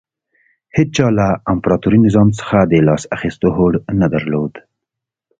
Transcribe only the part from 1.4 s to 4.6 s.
امپراتوري نظام څخه د لاس اخیستو هوډ نه درلود